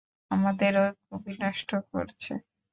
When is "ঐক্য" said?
0.83-1.09